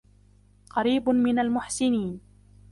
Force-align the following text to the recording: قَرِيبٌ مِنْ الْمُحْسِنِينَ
قَرِيبٌ 0.69 1.09
مِنْ 1.09 1.39
الْمُحْسِنِينَ 1.39 2.19